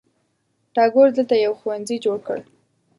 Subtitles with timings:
[0.73, 2.39] ټاګور دلته یو ښوونځي جوړ کړ.